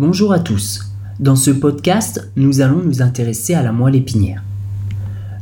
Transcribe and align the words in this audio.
Bonjour 0.00 0.32
à 0.32 0.38
tous. 0.38 0.92
Dans 1.18 1.34
ce 1.34 1.50
podcast, 1.50 2.30
nous 2.36 2.60
allons 2.60 2.80
nous 2.84 3.02
intéresser 3.02 3.54
à 3.54 3.64
la 3.64 3.72
moelle 3.72 3.96
épinière. 3.96 4.44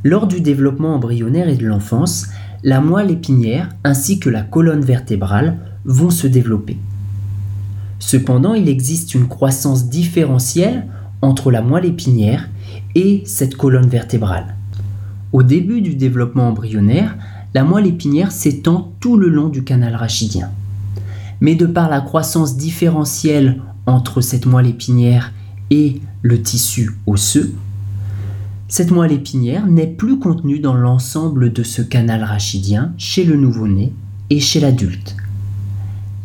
Lors 0.03 0.27
du 0.27 0.41
développement 0.41 0.95
embryonnaire 0.95 1.51
et 1.51 1.59
de 1.59 1.67
l'enfance, 1.67 2.29
la 2.65 2.81
moelle 2.81 3.11
épinière 3.11 3.69
ainsi 3.85 4.19
que 4.19 4.31
la 4.31 4.41
colonne 4.41 4.81
vertébrale 4.81 5.59
vont 5.85 6.09
se 6.09 6.27
développer. 6.27 6.79
Cependant, 7.99 8.55
il 8.55 8.71
existe 8.71 9.15
une 9.15 9.29
croissance 9.29 9.91
différentielle 9.91 10.87
entre 11.21 11.51
la 11.51 11.61
moelle 11.61 11.85
épinière 11.85 12.49
et 12.95 13.25
cette 13.27 13.57
colonne 13.59 13.91
vertébrale. 13.91 14.55
Au 15.35 15.43
début 15.43 15.83
du 15.83 15.97
développement 15.97 16.49
embryonnaire, 16.49 17.15
la 17.53 17.63
moelle 17.63 17.89
épinière 17.89 18.33
s'étend 18.33 18.95
tout 19.01 19.19
le 19.19 19.29
long 19.29 19.51
du 19.51 19.65
canal 19.65 19.95
rachidien. 19.95 20.49
Mais 21.43 21.57
de 21.57 21.67
par 21.67 21.91
la 21.91 22.01
croissance 22.01 22.57
différentielle 22.57 23.61
entre 23.87 24.21
cette 24.21 24.47
moelle 24.47 24.67
épinière 24.67 25.33
et 25.71 26.01
le 26.23 26.43
tissu 26.43 26.93
osseux, 27.07 27.55
cette 28.69 28.91
moelle 28.91 29.13
épinière 29.13 29.67
n'est 29.67 29.87
plus 29.87 30.19
contenue 30.19 30.59
dans 30.59 30.75
l'ensemble 30.75 31.53
de 31.53 31.63
ce 31.63 31.83
canal 31.83 32.25
rachidien 32.25 32.93
chez 32.99 33.25
le 33.25 33.37
nouveau-né 33.37 33.93
et 34.29 34.41
chez 34.41 34.59
l'adulte. 34.59 35.17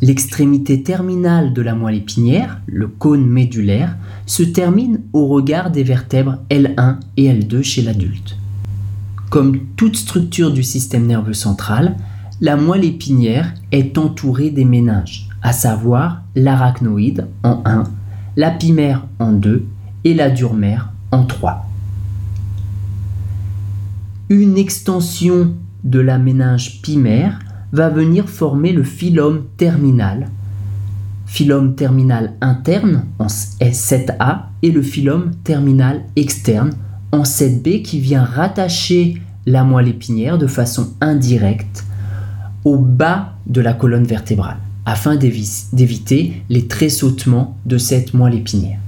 L'extrémité 0.01 0.81
terminale 0.81 1.53
de 1.53 1.61
la 1.61 1.75
moelle 1.75 1.97
épinière, 1.97 2.59
le 2.65 2.87
cône 2.87 3.27
médulaire, 3.27 3.95
se 4.25 4.41
termine 4.41 5.01
au 5.13 5.27
regard 5.27 5.69
des 5.69 5.83
vertèbres 5.83 6.37
L1 6.49 6.95
et 7.17 7.31
L2 7.31 7.61
chez 7.61 7.83
l'adulte. 7.83 8.35
Comme 9.29 9.59
toute 9.75 9.95
structure 9.95 10.51
du 10.51 10.63
système 10.63 11.05
nerveux 11.05 11.35
central, 11.35 11.95
la 12.41 12.55
moelle 12.55 12.85
épinière 12.85 13.53
est 13.71 13.99
entourée 13.99 14.49
des 14.49 14.65
méninges, 14.65 15.29
à 15.43 15.53
savoir 15.53 16.23
l'arachnoïde 16.35 17.27
en 17.43 17.61
1, 17.65 17.83
l'apimère 18.35 19.05
en 19.19 19.31
2 19.31 19.63
et 20.03 20.15
la 20.15 20.31
durmère 20.31 20.91
en 21.11 21.23
3. 21.23 21.67
Une 24.29 24.57
extension 24.57 25.53
de 25.83 25.99
la 25.99 26.17
méninge 26.17 26.81
pimaire 26.81 27.39
va 27.73 27.89
venir 27.89 28.27
former 28.27 28.71
le 28.71 28.83
phylum 28.83 29.43
terminal, 29.57 30.27
phylum 31.27 31.75
terminal 31.75 32.33
interne 32.41 33.05
en 33.19 33.27
S7A 33.27 34.45
et 34.63 34.71
le 34.71 34.81
phylum 34.81 35.31
terminal 35.43 36.05
externe 36.15 36.71
en 37.11 37.21
7B 37.21 37.83
qui 37.83 37.99
vient 37.99 38.23
rattacher 38.23 39.21
la 39.45 39.63
moelle 39.63 39.89
épinière 39.89 40.39
de 40.39 40.47
façon 40.47 40.93
indirecte 41.01 41.85
au 42.65 42.77
bas 42.77 43.33
de 43.47 43.61
la 43.61 43.73
colonne 43.73 44.05
vertébrale 44.05 44.57
afin 44.85 45.15
d'éviter 45.15 46.43
les 46.49 46.67
tressautements 46.67 47.57
de 47.65 47.77
cette 47.77 48.13
moelle 48.13 48.35
épinière. 48.35 48.79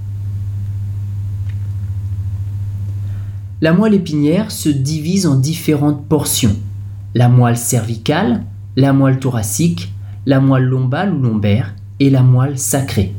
La 3.62 3.74
moelle 3.74 3.94
épinière 3.94 4.52
se 4.52 4.70
divise 4.70 5.26
en 5.26 5.36
différentes 5.36 6.06
portions. 6.06 6.56
La 7.16 7.30
moelle 7.30 7.58
cervicale, 7.58 8.44
la 8.76 8.92
moelle 8.92 9.20
thoracique, 9.20 9.94
la 10.26 10.40
moelle 10.40 10.66
lombale 10.66 11.14
ou 11.14 11.22
lombaire 11.22 11.74
et 12.00 12.10
la 12.10 12.24
moelle 12.24 12.58
sacrée. 12.58 13.14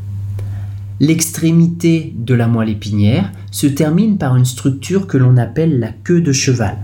L'extrémité 1.01 2.15
de 2.17 2.35
la 2.35 2.47
moelle 2.47 2.69
épinière 2.69 3.33
se 3.51 3.67
termine 3.67 4.19
par 4.19 4.37
une 4.37 4.45
structure 4.45 5.07
que 5.07 5.17
l'on 5.17 5.37
appelle 5.37 5.79
la 5.79 5.91
queue 5.91 6.21
de 6.21 6.33
cheval. 6.33 6.77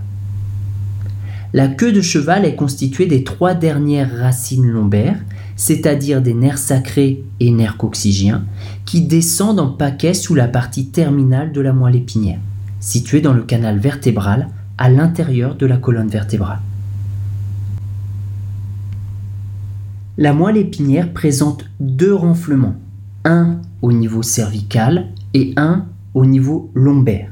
La 1.53 1.67
queue 1.67 1.91
de 1.91 2.01
cheval 2.01 2.45
est 2.45 2.55
constituée 2.55 3.07
des 3.07 3.25
trois 3.25 3.53
dernières 3.53 4.19
racines 4.19 4.67
lombaires, 4.67 5.19
c'est-à-dire 5.57 6.21
des 6.21 6.33
nerfs 6.33 6.57
sacrés 6.57 7.25
et 7.41 7.51
nerfs 7.51 7.75
coccygiens, 7.75 8.45
qui 8.85 9.01
descendent 9.01 9.59
en 9.59 9.69
paquet 9.69 10.13
sous 10.13 10.33
la 10.33 10.47
partie 10.47 10.87
terminale 10.87 11.51
de 11.51 11.59
la 11.59 11.73
moelle 11.73 11.97
épinière, 11.97 12.39
située 12.79 13.19
dans 13.19 13.33
le 13.33 13.43
canal 13.43 13.79
vertébral 13.79 14.47
à 14.77 14.89
l'intérieur 14.89 15.55
de 15.55 15.65
la 15.65 15.75
colonne 15.75 16.07
vertébrale. 16.07 16.61
La 20.17 20.33
moelle 20.33 20.57
épinière 20.57 21.11
présente 21.11 21.65
deux 21.81 22.15
renflements, 22.15 22.75
un 23.25 23.59
au 23.81 23.91
niveau 23.91 24.23
cervical 24.23 25.09
et 25.33 25.53
un 25.57 25.85
au 26.13 26.25
niveau 26.25 26.71
lombaire. 26.73 27.29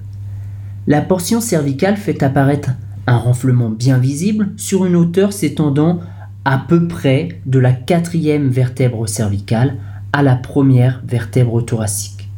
La 0.88 1.02
portion 1.02 1.40
cervicale 1.40 1.96
fait 1.98 2.22
apparaître 2.22 2.72
renflement 3.16 3.70
bien 3.70 3.97
visible 3.97 4.50
sur 4.58 4.86
une 4.86 4.96
hauteur 4.96 5.34
s'étendant 5.34 6.00
à 6.46 6.58
peu 6.58 6.88
près 6.88 7.42
de 7.46 7.59
la 7.59 7.72
quatrième 7.72 8.50
vertèbre 8.50 9.08
cervicale 9.08 9.75
à 10.14 10.24
la 10.24 10.36
première 10.36 11.02
vertèbre 11.06 11.64
thoracique. 11.64 12.30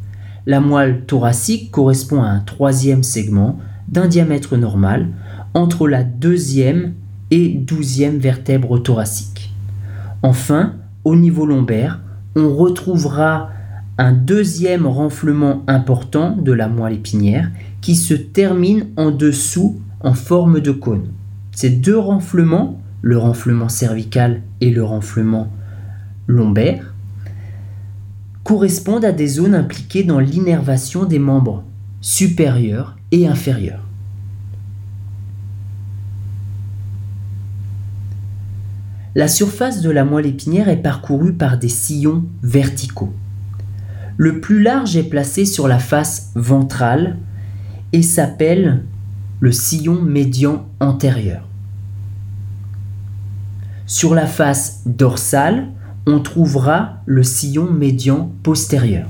La 0.46 0.60
moelle 0.60 1.06
thoracique 1.06 1.72
correspond 1.72 2.24
à 2.24 2.28
un 2.28 2.40
troisième 2.40 3.04
segment 3.04 3.60
d'un 3.88 4.08
diamètre 4.08 4.58
normal 4.58 5.08
entre 5.54 5.88
la 5.88 6.04
deuxième 6.04 6.94
et 7.30 7.50
douzième 7.50 8.18
vertèbre 8.18 8.82
thoracique. 8.82 9.54
Enfin, 10.24 10.74
au 11.04 11.16
niveau 11.16 11.46
lombaire, 11.46 12.00
on 12.36 12.56
retrouvera 12.56 13.50
un 13.98 14.14
deuxième 14.14 14.88
renflement 14.88 15.64
important 15.68 16.36
de 16.36 16.52
la 16.52 16.68
moelle 16.68 16.94
épinière 16.94 17.50
qui 17.82 17.96
se 17.96 18.14
termine 18.14 18.88
en 18.98 19.12
dessous 19.12 19.80
en 20.04 20.14
forme 20.14 20.60
de 20.60 20.72
cône. 20.72 21.08
Ces 21.52 21.70
deux 21.70 21.98
renflements, 21.98 22.80
le 23.02 23.18
renflement 23.18 23.70
cervical 23.70 24.42
et 24.62 24.70
le 24.70 24.84
renflement 24.84 25.52
lombaire, 26.28 26.94
correspondent 28.44 29.06
à 29.06 29.12
des 29.12 29.28
zones 29.28 29.56
impliquées 29.56 30.04
dans 30.04 30.20
l'innervation 30.20 31.06
des 31.06 31.20
membres 31.20 31.64
supérieurs 32.02 32.98
et 33.12 33.28
inférieurs. 33.28 33.86
La 39.14 39.28
surface 39.28 39.82
de 39.82 39.90
la 39.90 40.06
moelle 40.06 40.26
épinière 40.26 40.70
est 40.70 40.82
parcourue 40.82 41.34
par 41.34 41.58
des 41.58 41.68
sillons 41.68 42.24
verticaux. 42.44 43.14
Le 44.16 44.40
plus 44.40 44.62
large 44.62 44.96
est 44.96 45.10
placé 45.10 45.46
sur 45.46 45.68
la 45.68 45.80
face 45.80 46.32
ventrale 46.36 47.18
et 47.92 48.04
s'appelle 48.04 48.84
le 49.42 49.52
sillon 49.52 50.00
médian 50.00 50.68
antérieur. 50.80 51.48
Sur 53.88 54.14
la 54.14 54.28
face 54.28 54.84
dorsale, 54.86 55.70
on 56.06 56.20
trouvera 56.20 57.02
le 57.08 57.24
sillon 57.24 57.72
médian 57.72 58.32
postérieur. 58.44 59.08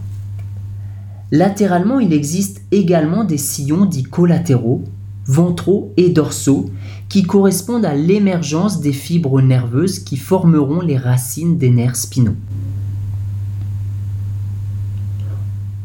Latéralement, 1.32 2.00
il 2.00 2.14
existe 2.14 2.62
également 2.72 3.26
des 3.26 3.38
sillons 3.38 3.86
dits 3.86 4.04
collatéraux, 4.04 4.86
ventraux 5.26 5.94
et 5.98 6.10
dorsaux 6.10 6.70
qui 7.10 7.24
correspondent 7.24 7.86
à 7.86 7.94
l'émergence 7.94 8.80
des 8.80 8.94
fibres 8.94 9.42
nerveuses 9.42 10.00
qui 10.00 10.16
formeront 10.16 10.80
les 10.80 10.98
racines 10.98 11.58
des 11.58 11.70
nerfs 11.70 11.98
spinaux. 11.98 12.38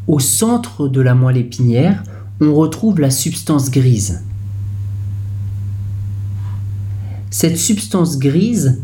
Au 0.07 0.21
centre 0.21 0.87
de 0.87 1.01
la 1.01 1.17
moelle 1.17 1.37
épinière, 1.37 2.05
on 2.41 2.55
retrouve 2.55 3.01
la 3.01 3.11
substance 3.11 3.73
grise. 3.73 4.23
Cette 7.31 7.59
substance 7.59 8.19
grise 8.19 8.81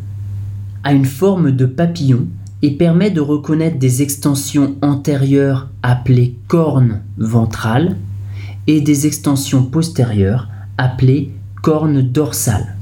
a 0.84 0.92
une 0.92 1.04
forme 1.04 1.52
de 1.52 1.64
papillon 1.64 2.26
et 2.62 2.72
permet 2.72 3.10
de 3.10 3.20
reconnaître 3.20 3.78
des 3.78 4.02
extensions 4.02 4.76
antérieures 4.82 5.68
appelées 5.82 6.36
cornes 6.48 7.02
ventrales 7.18 7.96
et 8.66 8.80
des 8.80 9.06
extensions 9.06 9.64
postérieures 9.64 10.48
appelées 10.78 11.32
corne 11.62 12.02
dorsale. 12.02 12.76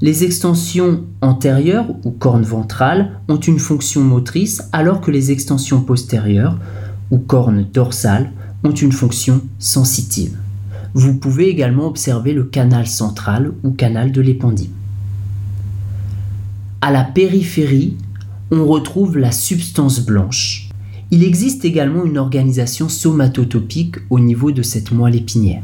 Les 0.00 0.24
extensions 0.24 1.04
antérieures 1.20 1.86
ou 2.04 2.10
cornes 2.10 2.42
ventrales 2.42 3.20
ont 3.28 3.38
une 3.38 3.58
fonction 3.58 4.02
motrice 4.02 4.62
alors 4.72 5.00
que 5.00 5.10
les 5.10 5.30
extensions 5.30 5.80
postérieures 5.82 6.58
ou 7.10 7.18
cornes 7.18 7.66
dorsales 7.72 8.32
ont 8.64 8.72
une 8.72 8.92
fonction 8.92 9.40
sensitive. 9.58 10.36
Vous 10.94 11.14
pouvez 11.14 11.48
également 11.48 11.88
observer 11.88 12.32
le 12.32 12.44
canal 12.44 12.86
central 12.86 13.52
ou 13.64 13.72
canal 13.72 14.12
de 14.12 14.20
l'épendyle. 14.20 14.70
À 16.80 16.92
la 16.92 17.02
périphérie, 17.02 17.96
on 18.52 18.64
retrouve 18.64 19.18
la 19.18 19.32
substance 19.32 20.06
blanche. 20.06 20.68
Il 21.10 21.24
existe 21.24 21.64
également 21.64 22.04
une 22.04 22.16
organisation 22.16 22.88
somatotopique 22.88 23.96
au 24.08 24.20
niveau 24.20 24.52
de 24.52 24.62
cette 24.62 24.92
moelle 24.92 25.16
épinière. 25.16 25.62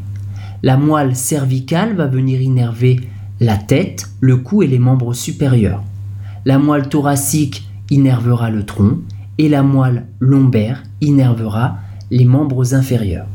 La 0.64 0.76
moelle 0.76 1.14
cervicale 1.14 1.94
va 1.94 2.08
venir 2.08 2.40
innerver 2.40 3.00
la 3.38 3.56
tête, 3.56 4.10
le 4.20 4.36
cou 4.36 4.62
et 4.62 4.66
les 4.66 4.80
membres 4.80 5.14
supérieurs. 5.14 5.84
La 6.44 6.58
moelle 6.58 6.88
thoracique 6.88 7.68
innervera 7.88 8.50
le 8.50 8.66
tronc 8.66 8.98
et 9.38 9.48
la 9.48 9.62
moelle 9.62 10.06
lombaire 10.18 10.82
innervera 11.00 11.78
les 12.10 12.24
membres 12.24 12.74
inférieurs. 12.74 13.26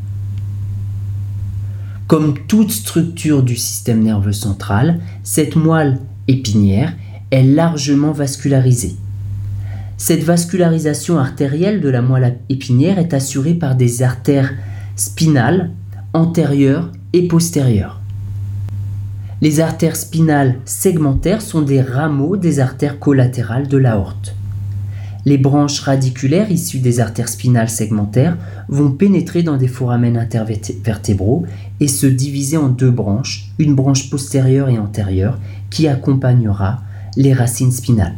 Comme 2.07 2.35
toute 2.47 2.69
structure 2.69 3.41
du 3.41 3.55
système 3.55 4.03
nerveux 4.03 4.31
central, 4.31 4.99
cette 5.23 5.55
moelle 5.55 5.97
épinière 6.27 6.93
est 7.31 7.41
largement 7.41 8.11
vascularisée. 8.11 8.95
Cette 9.97 10.21
vascularisation 10.21 11.17
artérielle 11.17 11.81
de 11.81 11.89
la 11.89 12.03
moelle 12.03 12.37
épinière 12.47 12.99
est 12.99 13.15
assurée 13.15 13.55
par 13.55 13.75
des 13.75 14.03
artères 14.03 14.53
spinales 14.95 15.71
antérieures 16.13 16.91
et 17.13 17.27
postérieures. 17.27 17.99
Les 19.41 19.59
artères 19.59 19.95
spinales 19.95 20.59
segmentaires 20.65 21.41
sont 21.41 21.63
des 21.63 21.81
rameaux 21.81 22.37
des 22.37 22.59
artères 22.59 22.99
collatérales 22.99 23.67
de 23.67 23.77
l'aorte. 23.77 24.35
Les 25.25 25.39
branches 25.39 25.79
radiculaires 25.79 26.51
issues 26.51 26.79
des 26.79 26.99
artères 26.99 27.29
spinales 27.29 27.69
segmentaires 27.69 28.37
vont 28.69 28.91
pénétrer 28.91 29.41
dans 29.41 29.57
des 29.57 29.67
foramen 29.67 30.17
intervertébraux 30.17 31.47
et 31.79 31.87
se 31.87 32.05
diviser 32.05 32.57
en 32.57 32.69
deux 32.69 32.91
branches, 32.91 33.51
une 33.59 33.75
branche 33.75 34.09
postérieure 34.09 34.69
et 34.69 34.79
antérieure 34.79 35.37
qui 35.69 35.87
accompagnera 35.87 36.81
les 37.17 37.33
racines 37.33 37.71
spinales. 37.71 38.15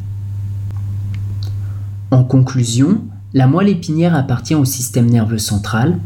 En 2.11 2.23
conclusion, 2.23 3.01
la 3.33 3.47
moelle 3.47 3.69
épinière 3.69 4.15
appartient 4.15 4.55
au 4.55 4.65
système 4.65 5.09
nerveux 5.09 5.37
central. 5.37 5.97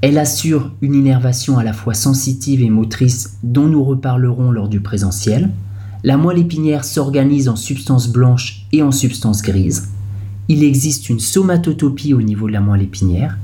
Elle 0.00 0.18
assure 0.18 0.72
une 0.80 0.94
innervation 0.94 1.58
à 1.58 1.64
la 1.64 1.72
fois 1.72 1.94
sensitive 1.94 2.62
et 2.62 2.70
motrice 2.70 3.38
dont 3.42 3.66
nous 3.66 3.82
reparlerons 3.84 4.50
lors 4.50 4.68
du 4.68 4.80
présentiel. 4.80 5.50
La 6.04 6.16
moelle 6.16 6.38
épinière 6.38 6.84
s'organise 6.84 7.48
en 7.48 7.56
substances 7.56 8.08
blanches 8.08 8.66
et 8.72 8.82
en 8.82 8.92
substances 8.92 9.42
grises 9.42 9.88
il 10.48 10.64
existe 10.64 11.08
une 11.08 11.20
somatotopie 11.20 12.14
au 12.14 12.22
niveau 12.22 12.46
de 12.46 12.52
la 12.52 12.60
moelle 12.60 12.82
épinière. 12.82 13.38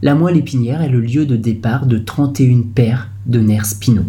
La 0.00 0.14
moelle 0.14 0.36
épinière 0.36 0.80
est 0.80 0.88
le 0.88 1.00
lieu 1.00 1.26
de 1.26 1.34
départ 1.34 1.86
de 1.86 1.98
31 1.98 2.62
paires 2.72 3.10
de 3.26 3.40
nerfs 3.40 3.66
spinaux. 3.66 4.06